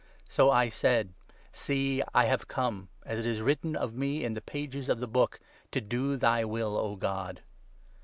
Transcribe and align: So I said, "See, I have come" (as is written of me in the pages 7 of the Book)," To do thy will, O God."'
So 0.27 0.49
I 0.49 0.69
said, 0.69 1.13
"See, 1.53 2.01
I 2.11 2.25
have 2.25 2.47
come" 2.47 2.89
(as 3.05 3.23
is 3.23 3.41
written 3.43 3.75
of 3.75 3.93
me 3.93 4.23
in 4.23 4.33
the 4.33 4.41
pages 4.41 4.87
7 4.87 4.93
of 4.93 4.99
the 4.99 5.07
Book)," 5.07 5.39
To 5.73 5.79
do 5.79 6.17
thy 6.17 6.43
will, 6.43 6.75
O 6.75 6.95
God."' 6.95 7.43